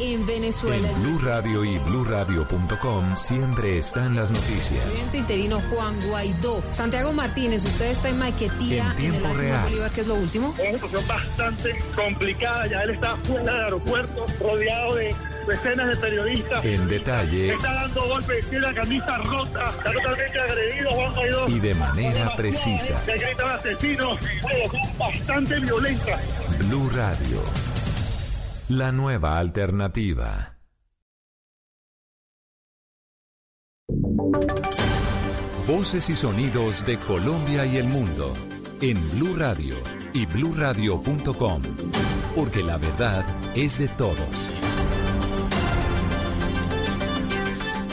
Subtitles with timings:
[0.00, 0.90] en Venezuela.
[0.90, 4.84] En Blue Radio y BlueRadio.com siempre están las noticias.
[4.84, 6.62] Presidente interino Juan Guaidó.
[6.70, 9.62] Santiago Martínez, usted está en Maiquetía, En en, el tiempo real.
[9.64, 10.54] Bolívar, ¿qué es lo último?
[10.58, 12.66] Es una situación bastante complicada.
[12.66, 15.14] Ya él está fuera del aeropuerto, rodeado de
[15.46, 16.64] decenas de periodistas.
[16.64, 21.48] En detalle Está dando golpes, tiene la camisa rota, está totalmente agredido Juan Guaidó.
[21.48, 23.02] y de manera Demasiado, precisa.
[23.06, 24.18] Le gritan asesinos,
[24.98, 26.20] bastante violentas.
[26.58, 27.40] Blue Radio.
[28.68, 30.56] La nueva alternativa.
[35.68, 38.34] Voces y sonidos de Colombia y el mundo
[38.80, 39.76] en Blue Radio
[40.12, 41.62] y bluradio.com,
[42.34, 43.24] porque la verdad
[43.54, 44.50] es de todos.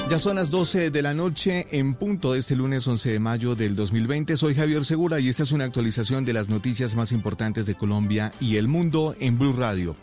[0.10, 3.54] Ya son las 12 de la noche en punto de este lunes 11 de mayo
[3.54, 4.38] del 2020.
[4.38, 8.32] Soy Javier Segura y esta es una actualización de las noticias más importantes de Colombia
[8.40, 9.96] y el mundo en Blue Radio.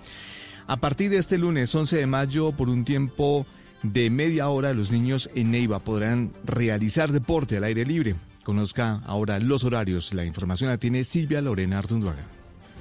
[0.71, 3.45] A partir de este lunes 11 de mayo, por un tiempo
[3.83, 8.15] de media hora, los niños en Neiva podrán realizar deporte al aire libre.
[8.45, 10.15] Conozca ahora los horarios.
[10.15, 12.25] La información la tiene Silvia Lorena Artunduaga.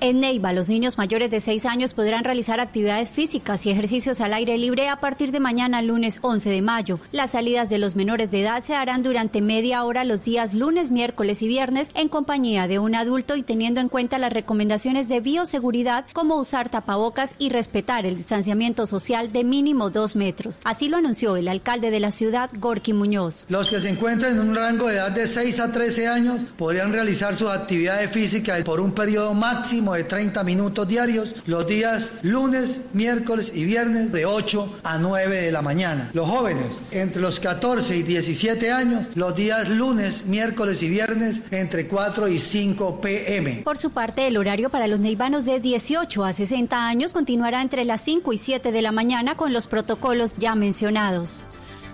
[0.02, 4.34] En Neiva, los niños mayores de 6 años podrán realizar actividades físicas y ejercicios al
[4.34, 7.02] aire libre a partir de mañana, lunes 11 de mayo.
[7.12, 10.92] Las salidas de los menores de edad se harán durante media hora los días lunes,
[10.92, 15.20] miércoles y viernes en compañía de un adulto y teniendo en cuenta las recomendaciones de
[15.20, 20.62] bioseguridad como usar tapabocas y respetar el distanciamiento social de mínimo dos metros.
[20.64, 23.46] Así lo anunció el alcalde de la ciudad, Gorky Muñoz.
[23.50, 26.94] Los que se encuentran en un rango de edad de 6 a 13 años podrían
[26.94, 32.82] realizar sus actividades físicas por un periodo máximo de 30 minutos diarios los días lunes,
[32.94, 36.10] miércoles y viernes de 8 a 9 de la mañana.
[36.14, 41.88] Los jóvenes entre los 14 y 17 años los días lunes, miércoles y viernes entre
[41.88, 43.62] 4 y 5 pm.
[43.64, 47.86] Por su parte, el horario para los neivanos de 18 a 60 años continuará entre
[47.86, 51.40] las 5 y 7 de la mañana con los protocolos ya mencionados.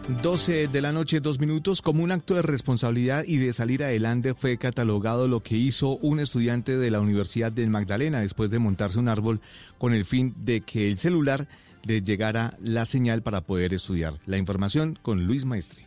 [0.08, 1.82] 12 de la noche, dos minutos.
[1.82, 6.20] Como un acto de responsabilidad y de salir adelante fue catalogado lo que hizo un
[6.20, 9.42] estudiante de la Universidad de Magdalena después de montarse un árbol
[9.80, 11.48] con el fin de que el celular
[11.84, 14.14] le llegara la señal para poder estudiar.
[14.28, 15.84] La información con Luis Maestre.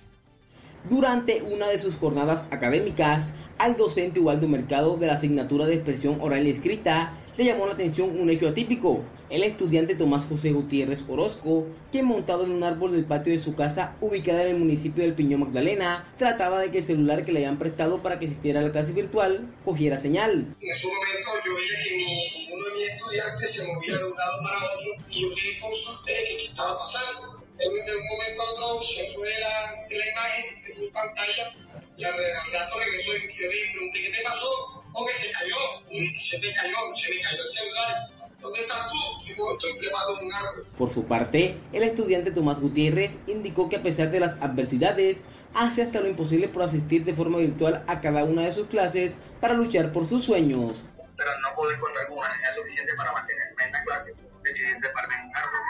[0.90, 6.18] Durante una de sus jornadas académicas, al docente Ubaldo Mercado de la asignatura de expresión
[6.20, 9.04] oral y escrita le llamó la atención un hecho atípico.
[9.30, 13.54] El estudiante Tomás José Gutiérrez Orozco, que montado en un árbol del patio de su
[13.54, 17.38] casa ubicada en el municipio del Piñón Magdalena, trataba de que el celular que le
[17.38, 20.56] habían prestado para que asistiera a la clase virtual cogiera señal.
[20.60, 24.16] En ese momento yo veía que mi, uno de mis estudiantes se movía de un
[24.16, 27.46] lado para otro y yo le consulté qué estaba pasando.
[27.56, 31.54] De un momento a otro se fue de la imagen de mi pantalla
[31.96, 34.78] y al, al rato regresó y yo le pregunté qué te pasó
[35.12, 36.20] se cayó.
[36.20, 38.10] Se me cayó, se me cayó el celular.
[38.40, 39.24] ¿Dónde estás tú?
[39.24, 40.66] Digo, estoy trepado en un árbol.
[40.78, 45.82] Por su parte, el estudiante Tomás Gutiérrez indicó que a pesar de las adversidades, hace
[45.82, 49.54] hasta lo imposible por asistir de forma virtual a cada una de sus clases para
[49.54, 50.84] luchar por sus sueños.
[51.16, 54.12] Pero no poder contar con una señal suficiente para mantenerme en la clase,
[54.44, 55.60] decidí treparme en un árbol,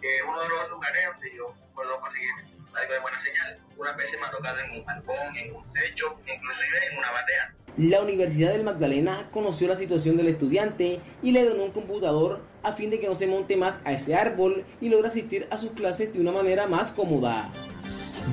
[0.00, 2.30] que es uno de los lugares donde yo puedo conseguir
[2.74, 3.60] algo de buena señal.
[3.76, 7.54] Unas veces me ha tocado en un balcón, en un techo, inclusive en una batea.
[7.76, 12.72] La Universidad del Magdalena conoció la situación del estudiante y le donó un computador a
[12.72, 15.70] fin de que no se monte más a ese árbol y logre asistir a sus
[15.70, 17.50] clases de una manera más cómoda.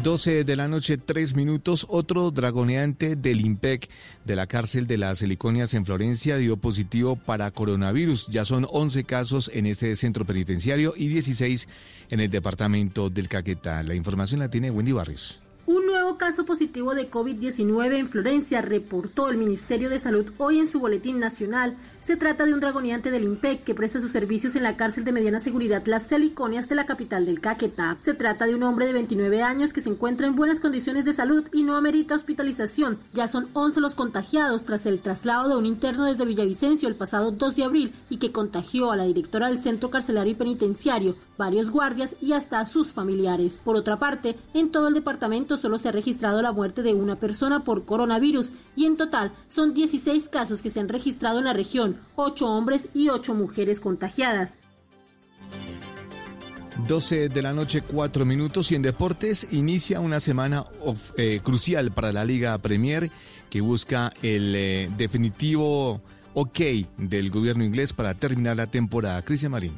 [0.03, 1.85] 12 de la noche, tres minutos.
[1.89, 3.89] Otro dragoneante del IMPEC
[4.25, 8.27] de la cárcel de las Heliconias en Florencia dio positivo para coronavirus.
[8.27, 11.67] Ya son 11 casos en este centro penitenciario y 16
[12.09, 13.81] en el departamento del Caquetá.
[13.83, 15.41] La información la tiene Wendy Barrios.
[15.69, 20.69] Un nuevo caso positivo de COVID-19 en Florencia reportó el Ministerio de Salud hoy en
[20.69, 21.75] su boletín nacional.
[22.01, 25.11] Se trata de un dragoneante del IMPEC que presta sus servicios en la cárcel de
[25.11, 27.97] mediana seguridad Las Celiconias de la capital del Caquetá.
[27.99, 31.11] Se trata de un hombre de 29 años que se encuentra en buenas condiciones de
[31.11, 32.99] salud y no amerita hospitalización.
[33.13, 37.31] Ya son 11 los contagiados tras el traslado de un interno desde Villavicencio el pasado
[37.31, 41.71] 2 de abril y que contagió a la directora del centro carcelario y penitenciario, varios
[41.71, 43.59] guardias y hasta a sus familiares.
[43.65, 47.17] Por otra parte, en todo el departamento solo se ha registrado la muerte de una
[47.17, 51.53] persona por coronavirus y en total son 16 casos que se han registrado en la
[51.53, 54.57] región, 8 hombres y 8 mujeres contagiadas.
[56.87, 60.65] 12 de la noche, 4 minutos y en deportes inicia una semana
[61.17, 63.09] eh, crucial para la Liga Premier
[63.49, 66.01] que busca el eh, definitivo
[66.33, 66.59] ok
[66.97, 69.21] del gobierno inglés para terminar la temporada.
[69.23, 69.73] Cristian Marín.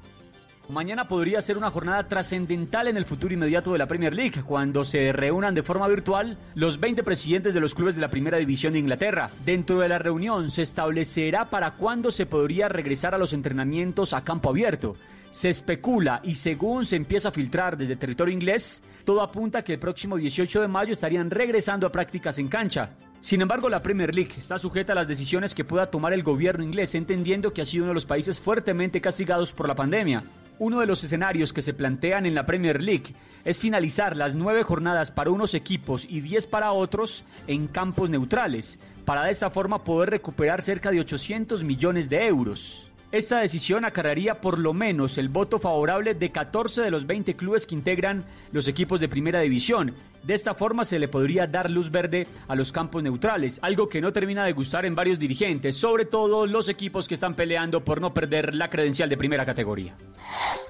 [0.70, 4.84] Mañana podría ser una jornada trascendental en el futuro inmediato de la Premier League, cuando
[4.84, 8.74] se reúnan de forma virtual los 20 presidentes de los clubes de la Primera División
[8.74, 9.32] de Inglaterra.
[9.44, 14.24] Dentro de la reunión se establecerá para cuándo se podría regresar a los entrenamientos a
[14.24, 14.96] campo abierto.
[15.32, 19.74] Se especula y según se empieza a filtrar desde territorio inglés, todo apunta a que
[19.74, 22.92] el próximo 18 de mayo estarían regresando a prácticas en cancha.
[23.22, 26.64] Sin embargo, la Premier League está sujeta a las decisiones que pueda tomar el gobierno
[26.64, 30.24] inglés, entendiendo que ha sido uno de los países fuertemente castigados por la pandemia.
[30.60, 33.14] Uno de los escenarios que se plantean en la Premier League
[33.46, 38.78] es finalizar las nueve jornadas para unos equipos y diez para otros en campos neutrales,
[39.06, 42.89] para de esta forma poder recuperar cerca de 800 millones de euros.
[43.12, 47.66] Esta decisión acarrearía por lo menos el voto favorable de 14 de los 20 clubes
[47.66, 49.96] que integran los equipos de primera división.
[50.22, 54.00] De esta forma se le podría dar luz verde a los campos neutrales, algo que
[54.00, 58.00] no termina de gustar en varios dirigentes, sobre todo los equipos que están peleando por
[58.00, 59.96] no perder la credencial de primera categoría.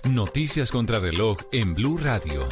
[0.05, 2.47] Noticias contra reloj en Blue Radio.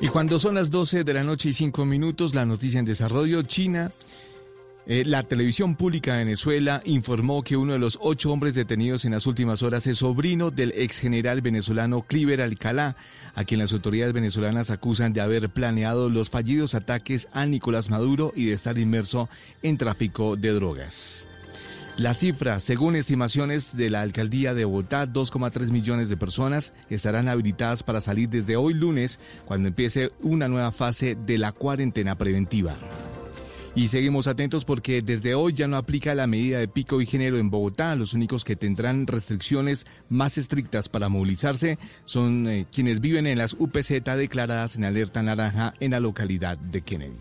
[0.00, 3.42] Y cuando son las 12 de la noche y 5 minutos, la noticia en desarrollo,
[3.42, 3.92] China
[4.90, 9.12] eh, la televisión pública de Venezuela informó que uno de los ocho hombres detenidos en
[9.12, 12.96] las últimas horas es sobrino del ex general venezolano Cliver Alcalá,
[13.34, 18.32] a quien las autoridades venezolanas acusan de haber planeado los fallidos ataques a Nicolás Maduro
[18.34, 19.28] y de estar inmerso
[19.62, 21.28] en tráfico de drogas.
[21.98, 27.82] La cifra, según estimaciones de la alcaldía de Bogotá, 2,3 millones de personas estarán habilitadas
[27.82, 32.74] para salir desde hoy lunes, cuando empiece una nueva fase de la cuarentena preventiva.
[33.74, 37.38] Y seguimos atentos porque desde hoy ya no aplica la medida de pico y género
[37.38, 37.94] en Bogotá.
[37.94, 43.54] Los únicos que tendrán restricciones más estrictas para movilizarse son eh, quienes viven en las
[43.54, 47.16] UPZ declaradas en alerta naranja en la localidad de Kennedy.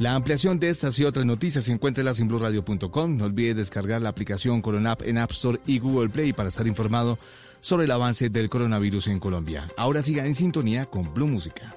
[0.00, 3.18] La ampliación de estas y otras noticias se encuentra en simbluradio.com.
[3.18, 7.18] No olvide descargar la aplicación Coronap en App Store y Google Play para estar informado
[7.60, 9.68] sobre el avance del coronavirus en Colombia.
[9.76, 11.74] Ahora sigan en sintonía con Blue Música.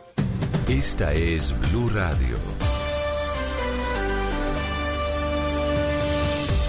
[0.69, 2.37] Esta es Blue Radio.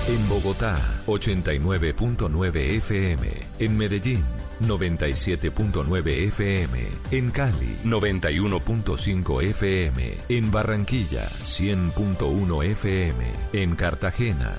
[0.07, 3.27] En Bogotá, 89.9 FM.
[3.59, 4.23] En Medellín,
[4.61, 6.79] 97.9 FM.
[7.11, 10.15] En Cali, 91.5 FM.
[10.29, 13.25] En Barranquilla, 100.1 FM.
[13.55, 14.59] En Cartagena,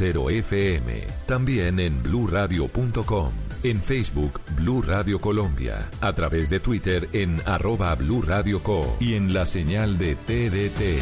[0.00, 1.04] FM.
[1.26, 3.32] También en bluradio.com.
[3.62, 5.88] En Facebook, Blue Radio Colombia.
[6.00, 8.96] A través de Twitter en arroba Blue Radio Co.
[9.00, 11.00] Y en la señal de TDT.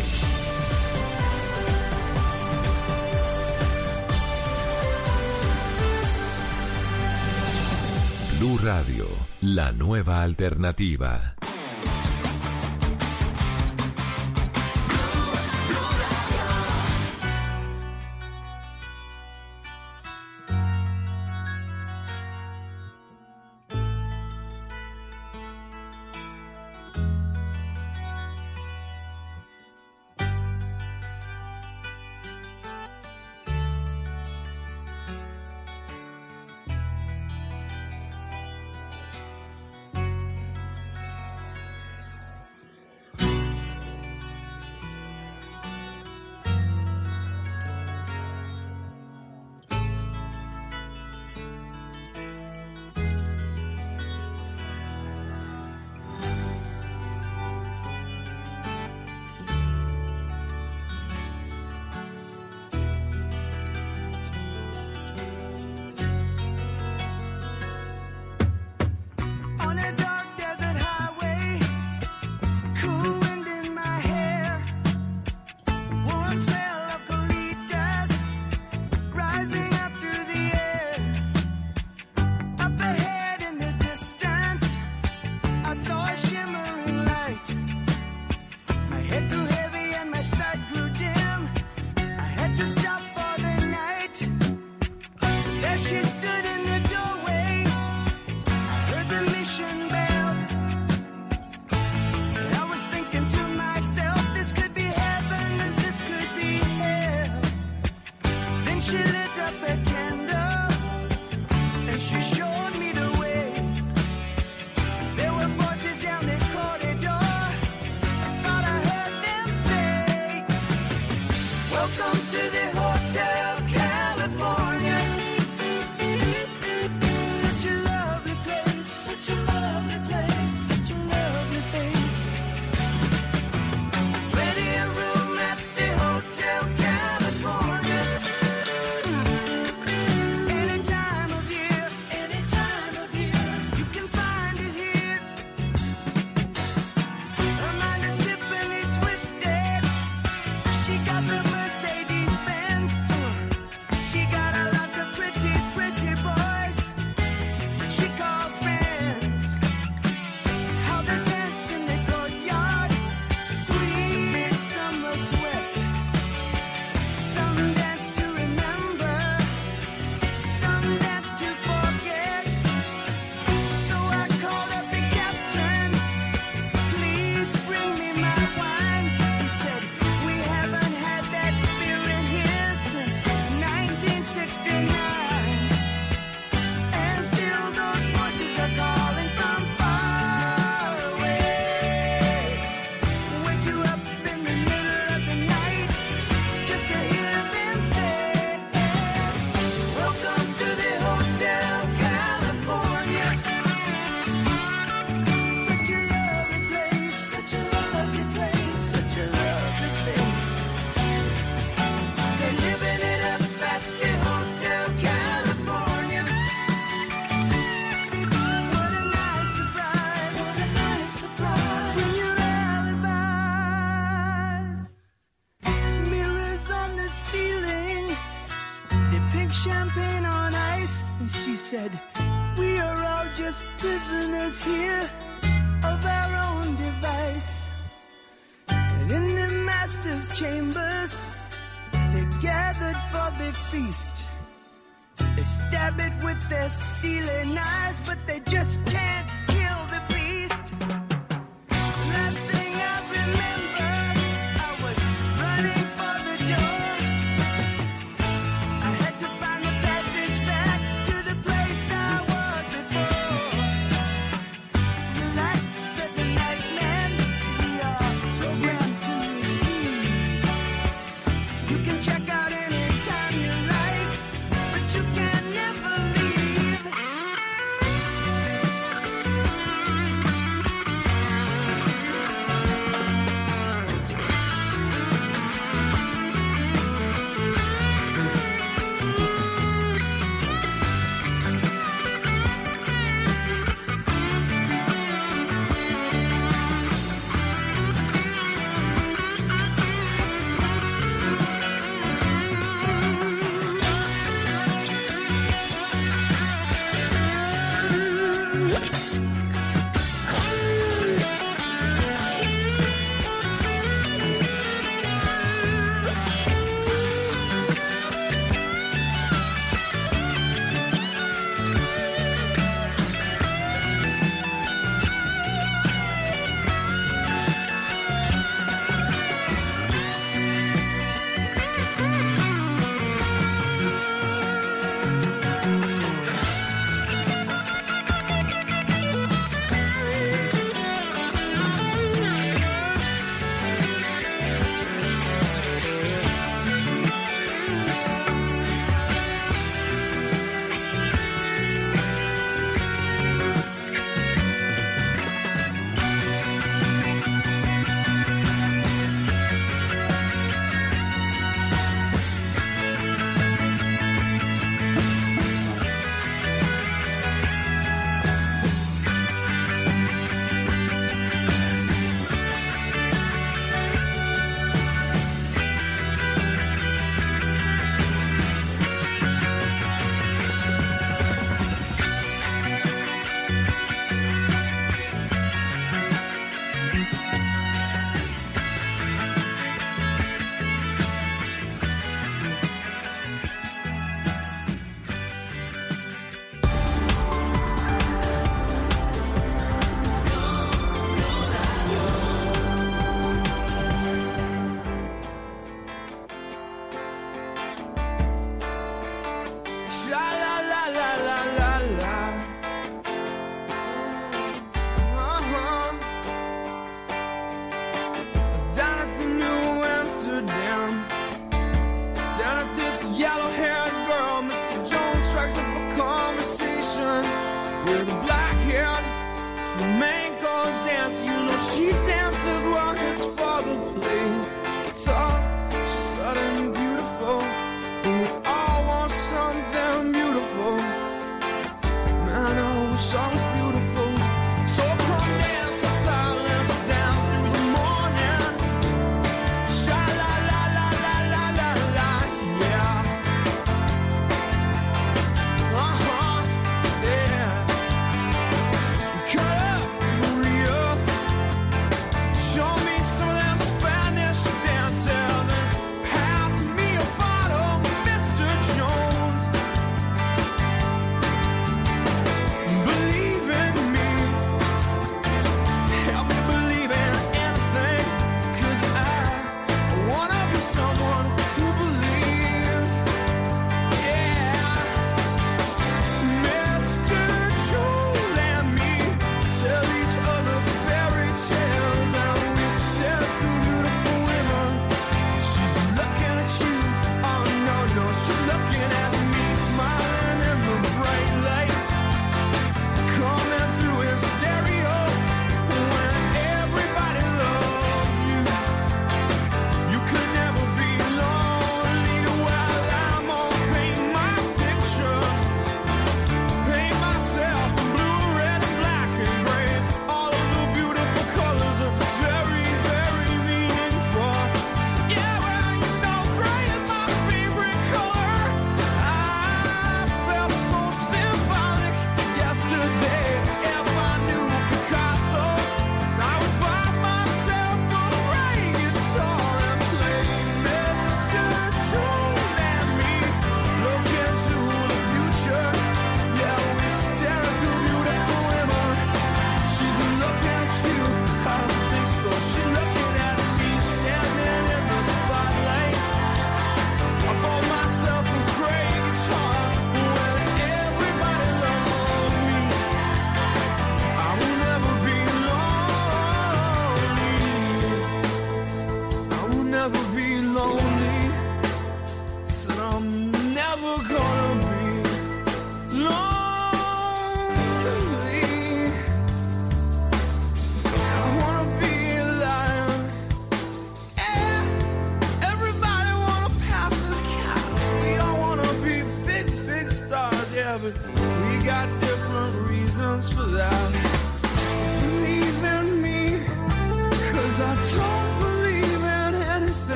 [8.38, 9.08] Blue Radio,
[9.40, 11.34] la nueva alternativa.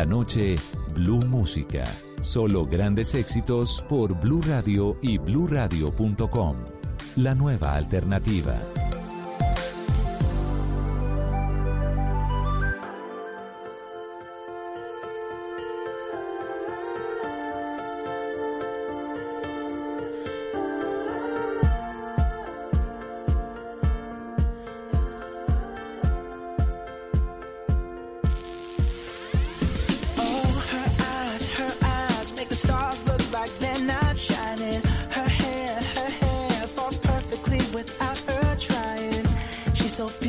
[0.00, 0.56] la noche,
[0.94, 1.84] Blue Música.
[2.22, 6.56] Solo grandes éxitos por Blue Radio y bluradio.com.
[7.16, 8.56] La nueva alternativa.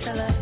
[0.00, 0.39] Marcella.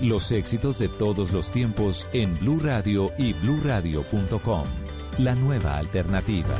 [0.00, 4.64] los éxitos de todos los tiempos en Blue Radio y BlueRadio.com.
[5.18, 6.54] La nueva alternativa.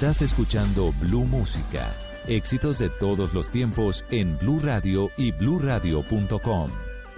[0.00, 1.94] Estás escuchando Blue Música.
[2.26, 6.70] Éxitos de todos los tiempos en Blue Radio y bluradio.com.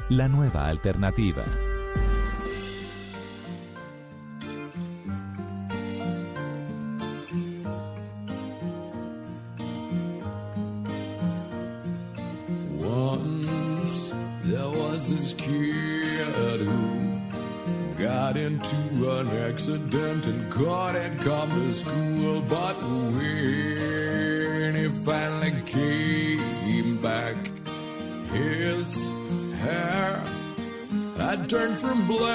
[0.09, 1.45] La nueva alternativa.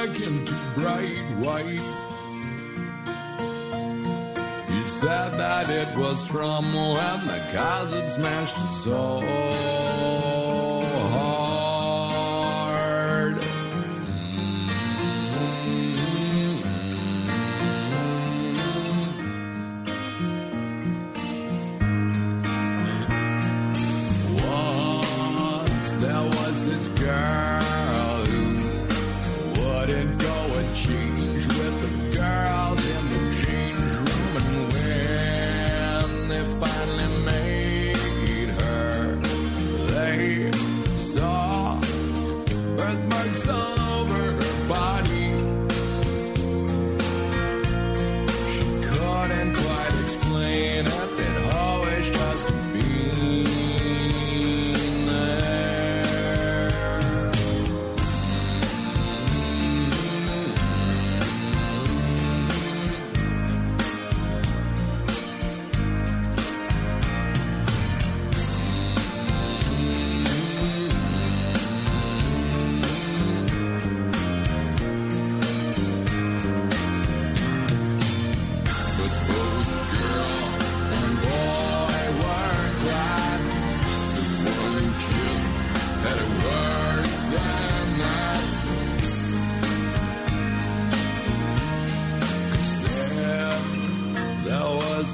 [0.07, 1.81] back into bright white.
[4.69, 9.46] He said that it was from when the cars smashed his soul.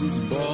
[0.01, 0.53] was ball.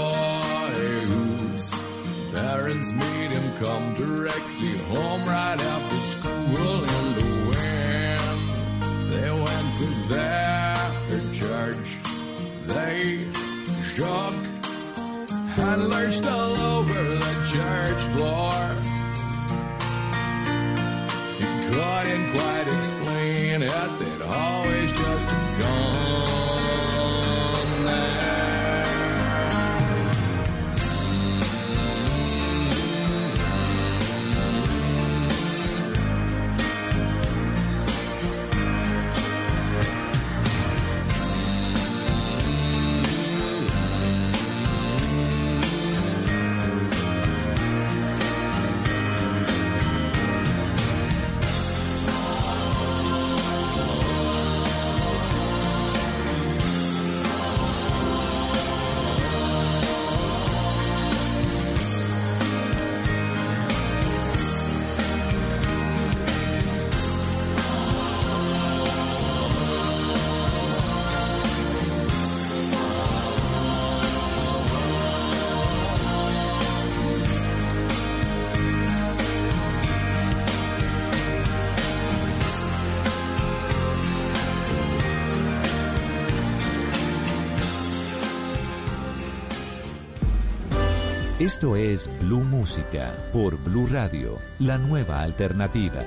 [91.49, 96.05] Esto es Blue Música por Blue Radio, la nueva alternativa.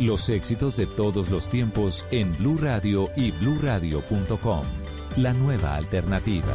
[0.00, 4.62] Los éxitos de todos los tiempos en Blue Radio y BlueRadio.com.
[5.16, 6.54] La nueva alternativa.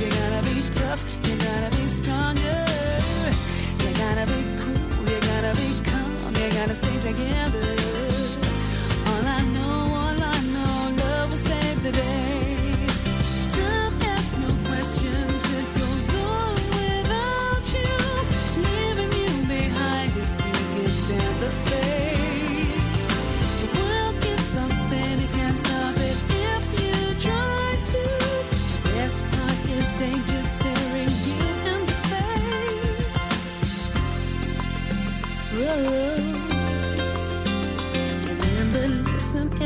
[0.00, 1.02] You gotta be tough.
[1.28, 2.64] You gotta be stronger.
[3.82, 5.10] You gotta be cool.
[5.10, 6.34] You gotta be calm.
[6.34, 7.81] You gotta stay together.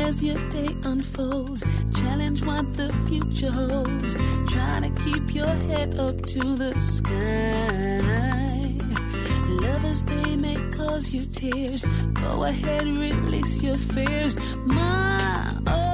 [0.07, 1.63] As your day unfolds.
[1.99, 4.15] Challenge what the future holds.
[4.53, 8.01] Try to keep your head up to the sky.
[9.63, 11.83] Lovers, they may cause you tears.
[12.13, 14.37] Go ahead, release your fears.
[14.65, 15.86] My, oh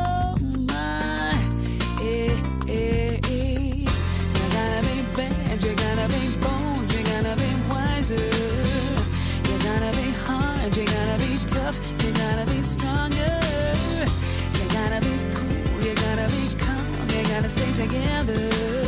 [17.76, 18.83] together.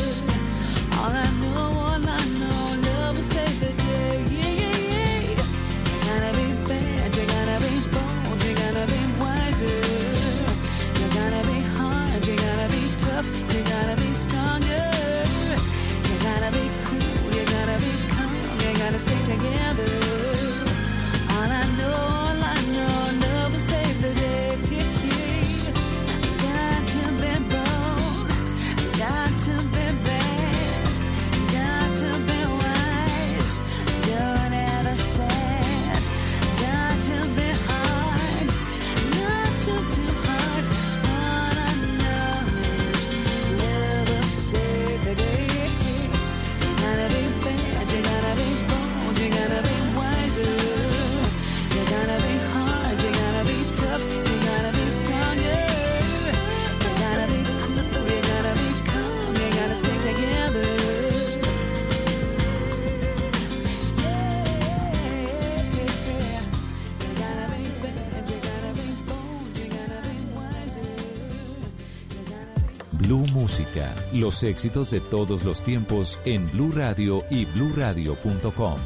[74.14, 78.80] Los éxitos de todos los tiempos en Blue Radio y bluradio.com.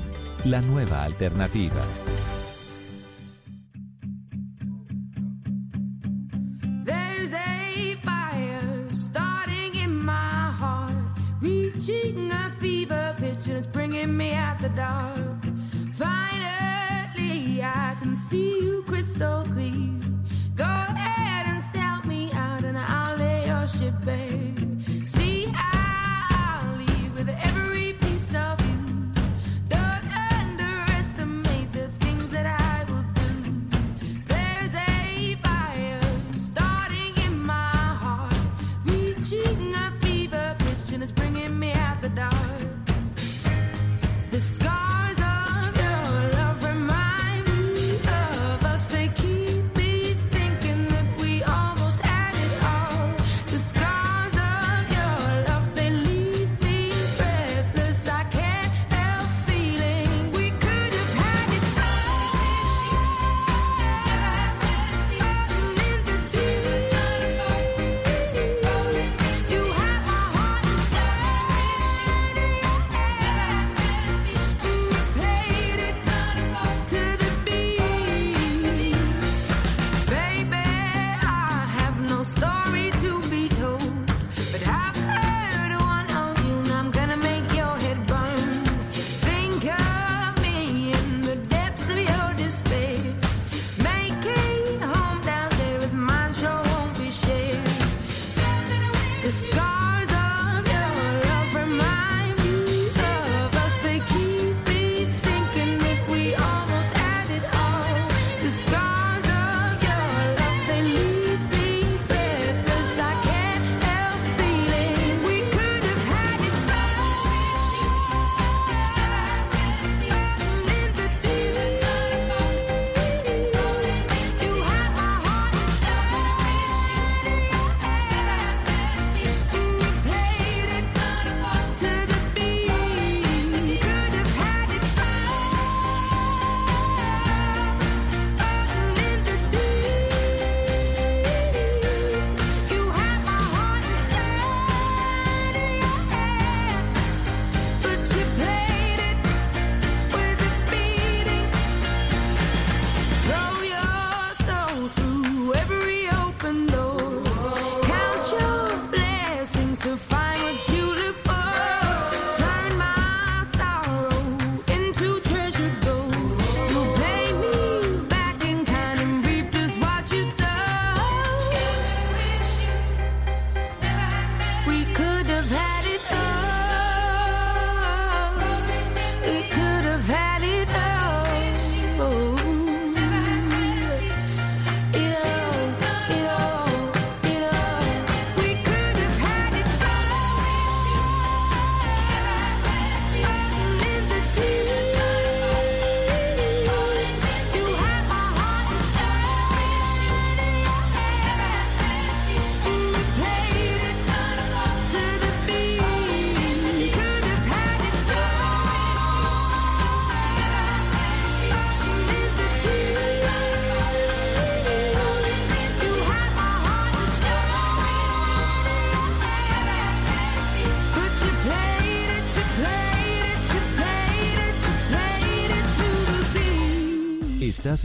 [0.46, 1.82] La nueva alternativa.
[6.86, 7.34] There's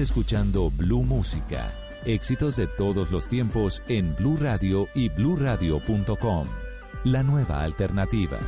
[0.01, 1.72] Escuchando Blue Música.
[2.05, 6.49] Éxitos de todos los tiempos en Blue Radio y bluradio.com.
[7.05, 8.40] La nueva alternativa.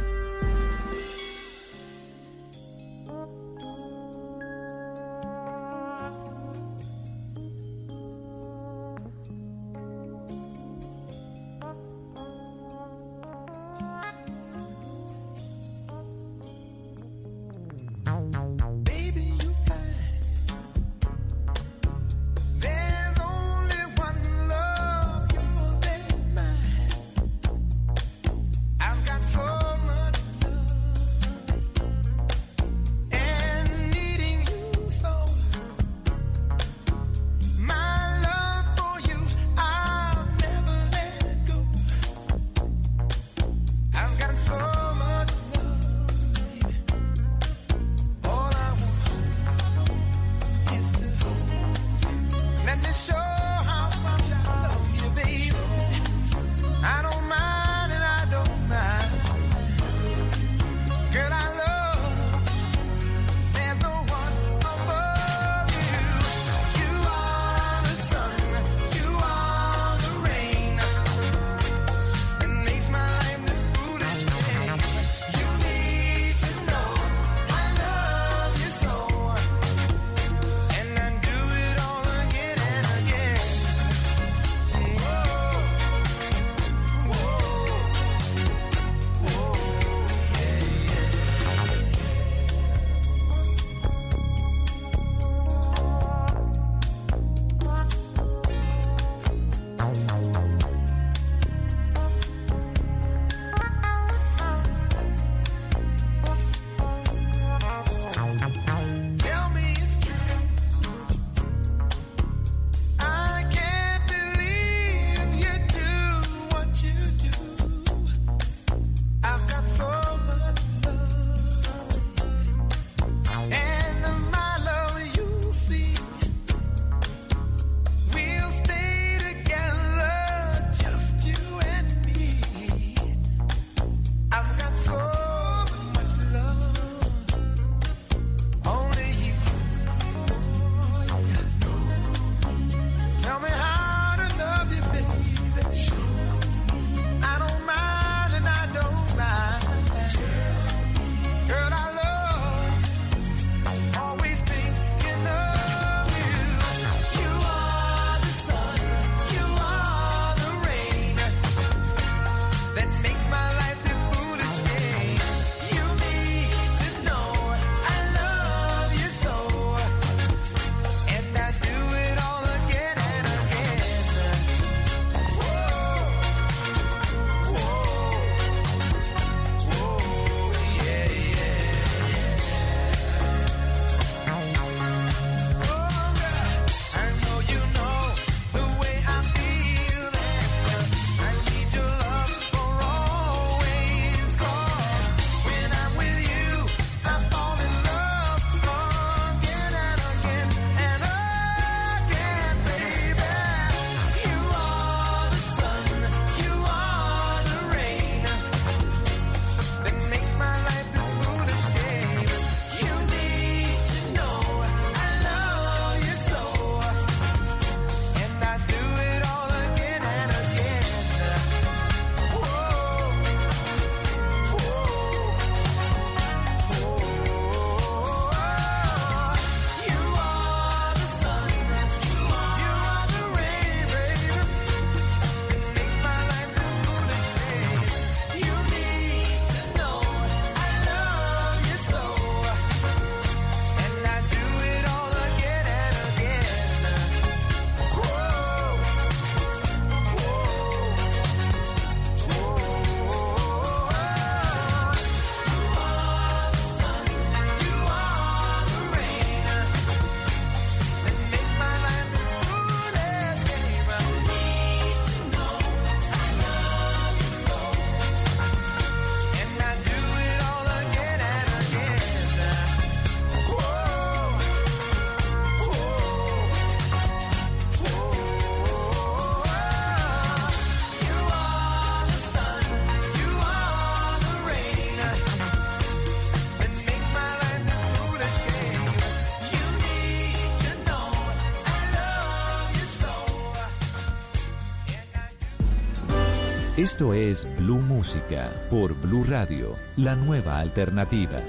[296.87, 301.43] Esto es Blue Música por Blue Radio, la nueva alternativa.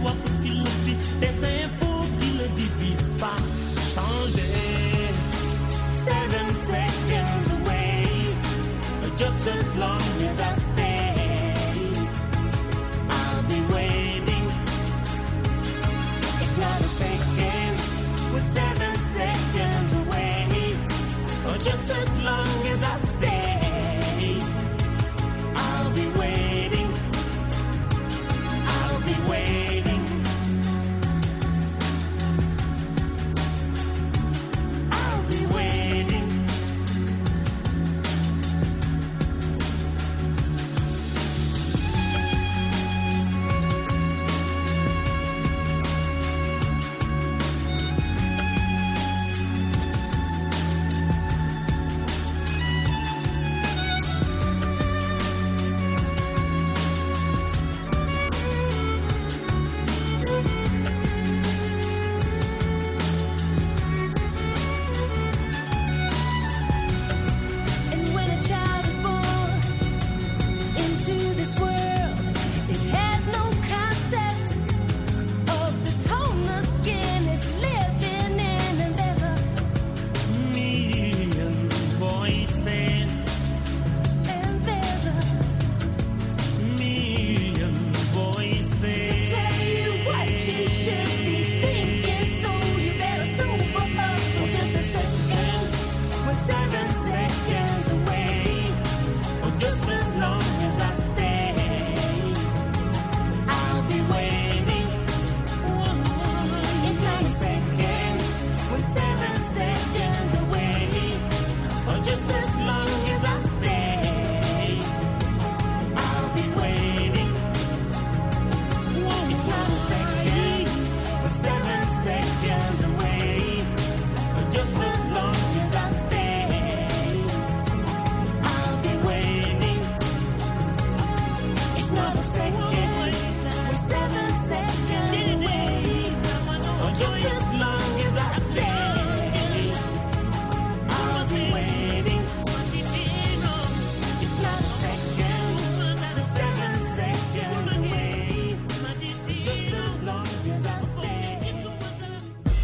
[0.00, 1.89] sua pupilupe, desenho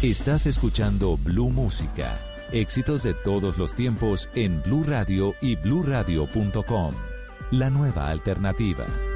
[0.01, 2.17] Estás escuchando Blue Música,
[2.51, 6.95] éxitos de todos los tiempos en Blue Radio y bluradio.com,
[7.51, 9.06] la nueva alternativa.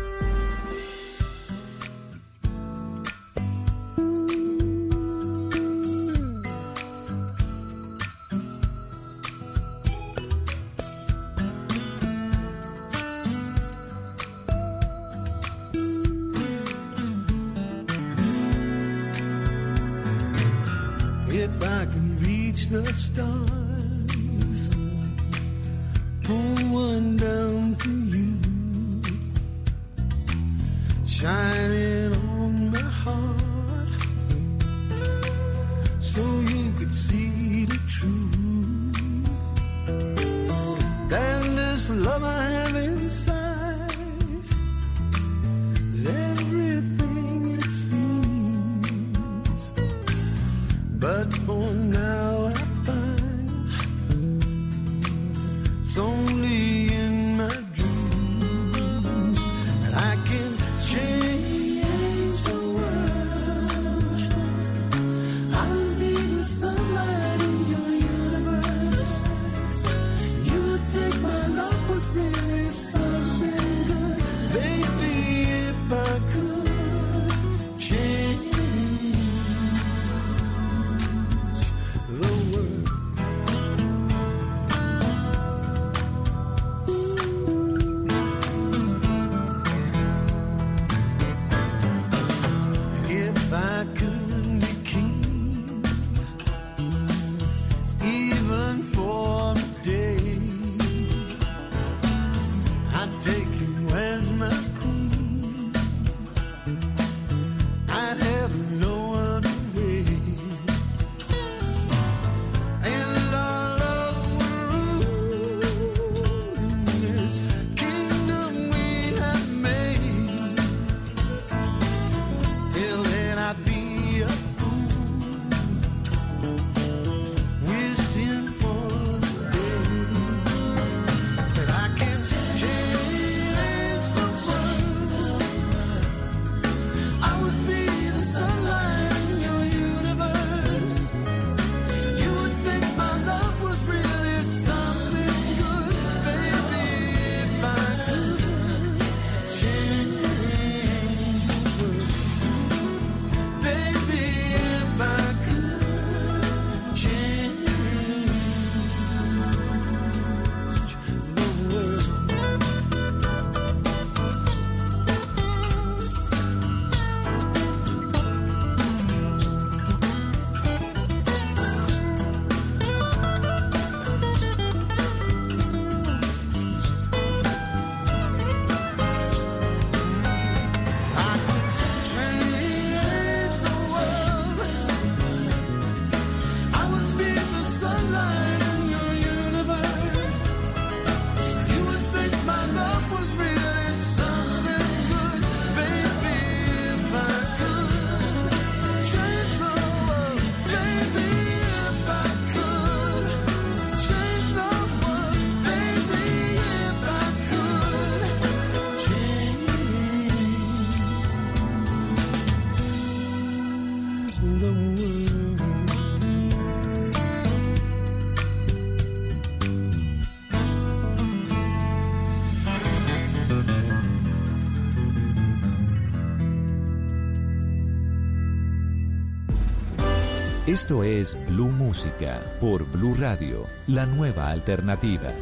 [230.72, 235.34] Esto es Blue Música por Blue Radio, la nueva alternativa.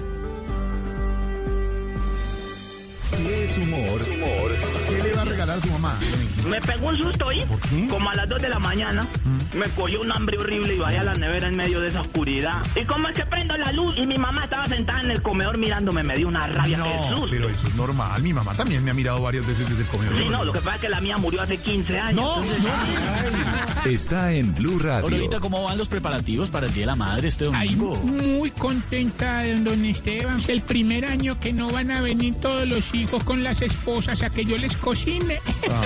[3.15, 5.97] Si es humor, ¿Qué le va a regalar a su mamá?
[6.47, 7.43] Me pegó un susto ahí,
[7.89, 9.05] como a las 2 de la mañana.
[9.57, 12.61] Me cogió un hambre horrible y bajé a la nevera en medio de esa oscuridad.
[12.79, 13.97] ¿Y cómo es que prendo la luz?
[13.97, 17.27] Y mi mamá estaba sentada en el comedor mirándome, me dio una rabia, No, Jesús.
[17.31, 18.21] pero eso es normal.
[18.21, 20.17] Mi mamá también me ha mirado varias veces desde el comedor.
[20.17, 22.21] Sí, no, lo que pasa es que la mía murió hace 15 años.
[22.21, 22.63] No, entonces-
[23.85, 25.05] Está en Blue Radio.
[25.05, 27.95] Aurorita, ¿cómo van los preparativos para el Día de la Madre este domingo?
[28.03, 30.37] Muy contenta, don Esteban.
[30.37, 34.23] Es el primer año que no van a venir todos los hijos con las esposas
[34.23, 35.39] a que yo les cocine.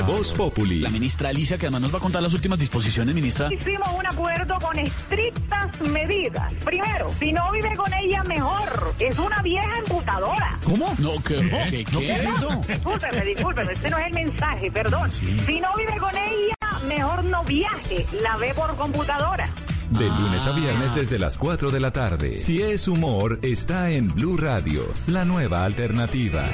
[0.05, 0.79] Voz Populi.
[0.79, 3.53] La ministra Alicia, que además nos va a contar las últimas disposiciones, ministra.
[3.53, 6.51] Hicimos un acuerdo con estrictas medidas.
[6.65, 8.95] Primero, si no vive con ella, mejor.
[8.99, 10.57] Es una vieja emputadora.
[10.63, 10.93] ¿Cómo?
[10.97, 11.35] No, ¿qué,
[11.69, 12.61] ¿qué, ¿No, qué es eso?
[12.67, 15.11] Discúlpeme, discúlpeme, este no es el mensaje, perdón.
[15.11, 16.55] Si no vive con ella,
[16.87, 19.47] mejor no viaje, la ve por computadora.
[19.89, 22.39] De lunes a viernes desde las 4 de la tarde.
[22.39, 26.45] Si es humor, está en Blue Radio, la nueva alternativa.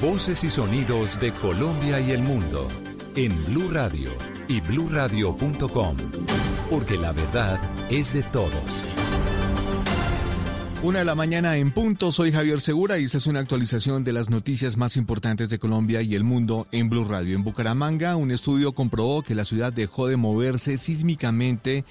[0.00, 2.66] Voces y sonidos de Colombia y el mundo
[3.16, 4.10] en Blue Radio
[4.48, 5.96] y bluradio.com,
[6.70, 8.82] porque la verdad es de todos.
[10.82, 14.14] Una de la mañana en punto, soy Javier Segura y esta es una actualización de
[14.14, 17.36] las noticias más importantes de Colombia y el mundo en Blue Radio.
[17.36, 21.84] En Bucaramanga, un estudio comprobó que la ciudad dejó de moverse sísmicamente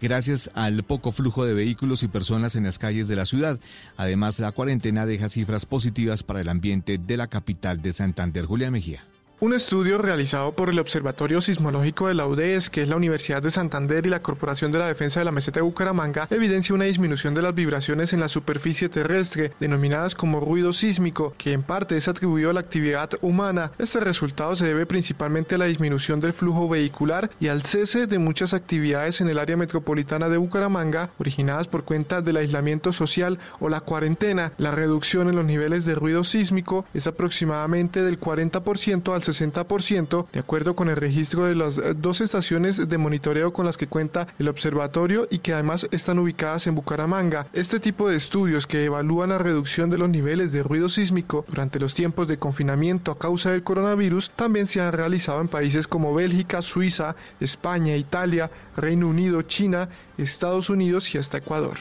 [0.00, 3.58] gracias al poco flujo de vehículos y personas en las calles de la ciudad.
[3.96, 8.44] Además, la cuarentena deja cifras positivas para el ambiente de la capital de Santander.
[8.44, 9.04] Julia Mejía.
[9.40, 13.50] Un estudio realizado por el Observatorio Sismológico de la UDES, que es la Universidad de
[13.50, 17.34] Santander y la Corporación de la Defensa de la Meseta de Bucaramanga, evidencia una disminución
[17.34, 22.06] de las vibraciones en la superficie terrestre, denominadas como ruido sísmico, que en parte es
[22.06, 23.72] atribuido a la actividad humana.
[23.76, 28.20] Este resultado se debe principalmente a la disminución del flujo vehicular y al cese de
[28.20, 33.68] muchas actividades en el área metropolitana de Bucaramanga, originadas por cuenta del aislamiento social o
[33.68, 34.52] la cuarentena.
[34.58, 39.33] La reducción en los niveles de ruido sísmico es aproximadamente del 40% al 60%,
[40.32, 43.86] de acuerdo con el registro de las eh, dos estaciones de monitoreo con las que
[43.86, 47.46] cuenta el observatorio y que además están ubicadas en Bucaramanga.
[47.52, 51.80] Este tipo de estudios que evalúan la reducción de los niveles de ruido sísmico durante
[51.80, 56.14] los tiempos de confinamiento a causa del coronavirus también se han realizado en países como
[56.14, 61.78] Bélgica, Suiza, España, Italia, Reino Unido, China, Estados Unidos y hasta Ecuador.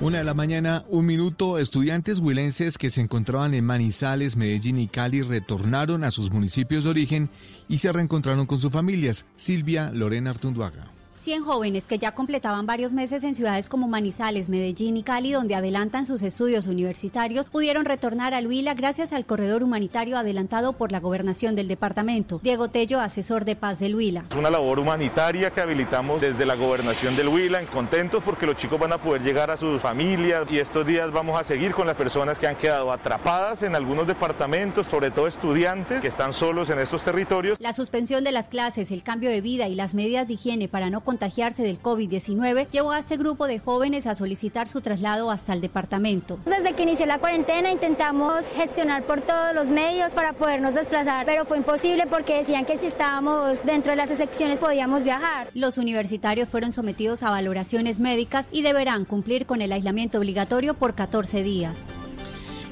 [0.00, 1.58] Una de la mañana, un minuto.
[1.58, 6.90] Estudiantes huilenses que se encontraban en Manizales, Medellín y Cali retornaron a sus municipios de
[6.90, 7.30] origen
[7.68, 9.26] y se reencontraron con sus familias.
[9.34, 10.97] Silvia Lorena Artunduaga.
[11.18, 15.56] 100 jóvenes que ya completaban varios meses en ciudades como Manizales, Medellín y Cali, donde
[15.56, 21.00] adelantan sus estudios universitarios, pudieron retornar al Huila gracias al corredor humanitario adelantado por la
[21.00, 22.40] gobernación del departamento.
[22.42, 24.24] Diego Tello, asesor de paz del Huila.
[24.30, 28.78] Es una labor humanitaria que habilitamos desde la gobernación del Huila, contentos porque los chicos
[28.78, 31.96] van a poder llegar a sus familias y estos días vamos a seguir con las
[31.96, 36.78] personas que han quedado atrapadas en algunos departamentos, sobre todo estudiantes que están solos en
[36.78, 37.58] estos territorios.
[37.60, 40.90] La suspensión de las clases, el cambio de vida y las medidas de higiene para
[40.90, 45.52] no contagiarse del COVID-19 llevó a este grupo de jóvenes a solicitar su traslado hasta
[45.52, 46.38] el departamento.
[46.46, 51.44] Desde que inició la cuarentena intentamos gestionar por todos los medios para podernos desplazar, pero
[51.44, 55.50] fue imposible porque decían que si estábamos dentro de las excepciones podíamos viajar.
[55.54, 60.94] Los universitarios fueron sometidos a valoraciones médicas y deberán cumplir con el aislamiento obligatorio por
[60.94, 61.88] 14 días.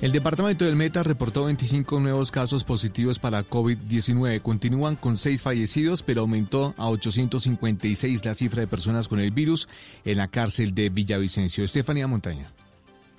[0.02, 4.42] El departamento del Meta reportó 25 nuevos casos positivos para COVID-19.
[4.42, 9.68] Continúan con 6 fallecidos, pero aumentó a 856 la cifra de personas con el virus
[10.04, 11.64] en la cárcel de Villavicencio.
[11.64, 12.55] Estefanía Montaña.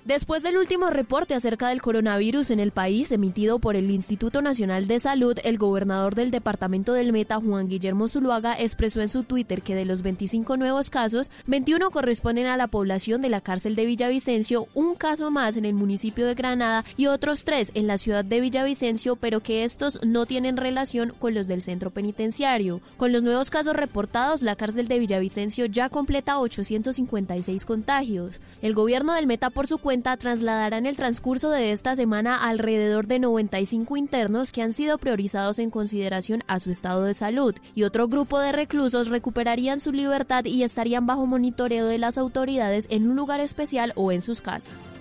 [0.08, 4.86] Después del último reporte acerca del coronavirus en el país emitido por el Instituto Nacional
[4.86, 9.60] de Salud, el gobernador del departamento del Meta, Juan Guillermo Zuluaga, expresó en su Twitter
[9.60, 13.84] que de los 25 nuevos casos, 21 corresponden a la población de la cárcel de
[13.84, 18.24] Villavicencio, un caso más en el municipio de Granada y otros tres en la ciudad
[18.24, 22.80] de Villavicencio, pero que estos no tienen relación con los del centro penitenciario.
[22.96, 28.40] Con los nuevos casos reportados, la cárcel de Villavicencio ya completa 856 contagios.
[28.62, 33.06] El gobierno del Meta, por su cuenta, trasladará en el transcurso de esta semana alrededor
[33.06, 37.82] de 95 internos que han sido priorizados en consideración a su estado de salud y
[37.82, 43.08] otro grupo de reclusos recuperarían su libertad y estarían bajo monitoreo de las autoridades en
[43.08, 44.92] un lugar especial o en sus casas.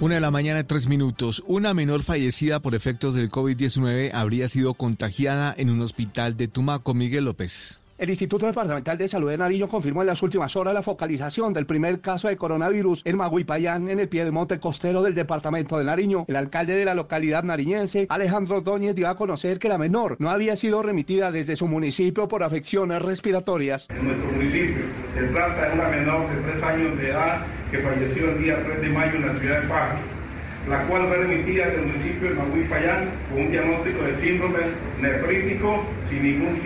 [0.00, 1.42] Una de la mañana, tres minutos.
[1.46, 6.94] Una menor fallecida por efectos del COVID-19 habría sido contagiada en un hospital de Tumaco.
[6.94, 7.79] Miguel López.
[8.00, 11.66] El Instituto Departamental de Salud de Nariño confirmó en las últimas horas la focalización del
[11.66, 16.24] primer caso de coronavirus en Maguipayán, en el piedemonte costero del departamento de Nariño.
[16.26, 20.30] El alcalde de la localidad nariñense, Alejandro Ordóñez, dio a conocer que la menor no
[20.30, 23.86] había sido remitida desde su municipio por afecciones respiratorias.
[23.90, 24.82] En nuestro municipio
[25.14, 28.80] se trata de una menor de tres años de edad que falleció el día 3
[28.80, 30.20] de mayo en la ciudad de Pasto
[30.68, 34.58] la cual fue remitida del municipio de Maguipayán con un diagnóstico de síndrome
[35.00, 36.60] nefrítico sin ningún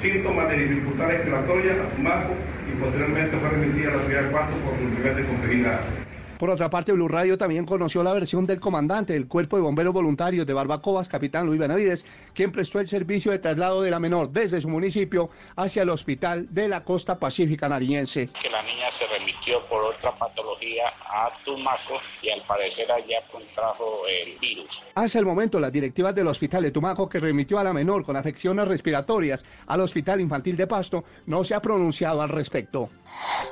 [0.00, 2.34] síntomas de dificultad respiratoria, asmático
[2.72, 5.99] y posteriormente fue remitida a la ciudad de Pasto por su nivel de complejidad.
[6.40, 9.92] Por otra parte, Blue Radio también conoció la versión del comandante del Cuerpo de Bomberos
[9.92, 14.30] Voluntarios de Barbacoas, capitán Luis Benavides, quien prestó el servicio de traslado de la menor
[14.30, 18.30] desde su municipio hacia el hospital de la costa pacífica nariñense.
[18.40, 24.06] Que la niña se remitió por otra patología a Tumaco y al parecer allá contrajo
[24.08, 24.82] el virus.
[24.94, 28.16] Hasta el momento, las directivas del hospital de Tumaco, que remitió a la menor con
[28.16, 32.88] afecciones respiratorias al hospital infantil de Pasto, no se ha pronunciado al respecto.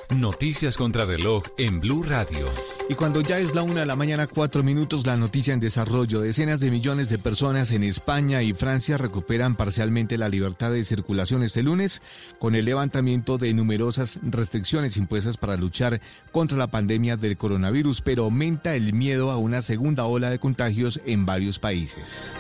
[0.08, 2.46] Noticias contra reloj en Blue Radio.
[2.90, 6.20] Y cuando ya es la una de la mañana, cuatro minutos, la noticia en desarrollo.
[6.20, 11.42] Decenas de millones de personas en España y Francia recuperan parcialmente la libertad de circulación
[11.42, 12.00] este lunes
[12.38, 16.00] con el levantamiento de numerosas restricciones impuestas para luchar
[16.32, 21.00] contra la pandemia del coronavirus, pero aumenta el miedo a una segunda ola de contagios
[21.04, 22.32] en varios países.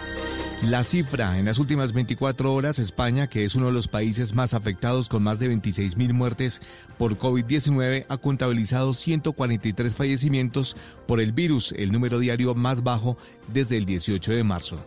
[0.62, 4.54] La cifra en las últimas 24 horas, España, que es uno de los países más
[4.54, 6.60] afectados con más de 26 mil muertes
[6.98, 13.76] por COVID-19, ha contabilizado 143 fallecimientos por el virus, el número diario más bajo desde
[13.76, 14.84] el 18 de marzo.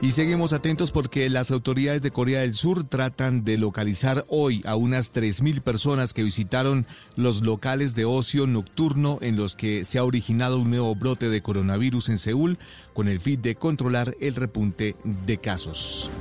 [0.00, 4.76] Y seguimos atentos porque las autoridades de Corea del Sur tratan de localizar hoy a
[4.76, 6.86] unas 3.000 personas que visitaron
[7.16, 11.42] los locales de ocio nocturno en los que se ha originado un nuevo brote de
[11.42, 12.58] coronavirus en Seúl
[12.94, 16.12] con el fin de controlar el repunte de casos.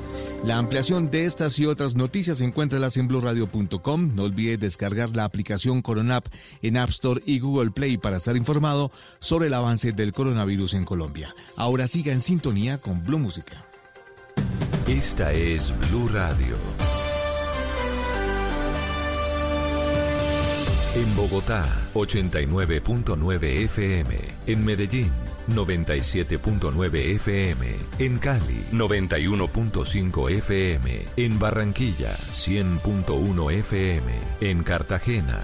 [0.43, 4.15] La ampliación de estas y otras noticias encuéntralas en blurradio.com.
[4.15, 6.25] No olvide descargar la aplicación Coronap
[6.63, 10.85] en App Store y Google Play para estar informado sobre el avance del coronavirus en
[10.85, 11.31] Colombia.
[11.57, 13.66] Ahora siga en sintonía con Blue Música.
[14.87, 16.55] Esta es Blue Radio.
[20.95, 24.17] En Bogotá, 89.9 FM.
[24.47, 25.11] En Medellín,
[25.49, 27.67] 97.9 FM.
[27.99, 31.05] En Cali, 91.5 FM.
[31.17, 34.13] En Barranquilla, 100.1 FM.
[34.39, 35.43] En Cartagena,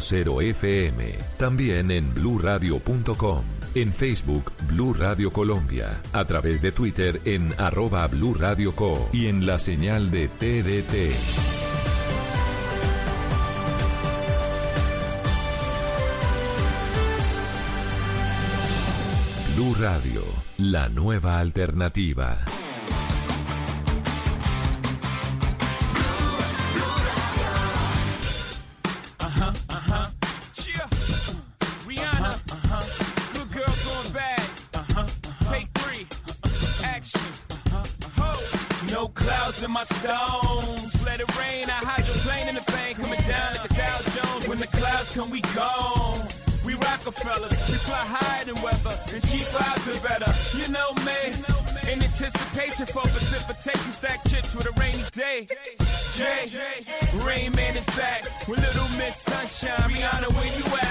[0.00, 1.14] 96.0 FM.
[1.36, 3.42] También en bluradio.com.
[3.74, 6.00] En Facebook, Blue Radio Colombia.
[6.12, 9.08] A través de Twitter en arroba Blue Radio Co.
[9.12, 11.14] Y en la señal de TDT.
[19.54, 20.24] Blue Radio,
[20.56, 22.38] la nueva alternativa.
[39.50, 41.04] Clouds in my stones.
[41.04, 41.64] Let it rain.
[41.66, 42.98] I hide the plane in the bank.
[42.98, 44.48] Coming down like the Dow Jones.
[44.48, 46.26] When the clouds come, we gone.
[46.64, 47.50] We Rockefellers.
[47.70, 48.96] We fly higher than weather.
[49.12, 50.30] And cheap vibes are better.
[50.58, 51.20] You know me.
[51.90, 53.92] In anticipation for precipitation.
[53.92, 55.46] Stack chips with a rainy day.
[56.14, 56.46] Jay.
[57.24, 58.24] Rain Man is back.
[58.46, 59.90] With Little Miss Sunshine.
[59.90, 60.89] Rihanna, where you at?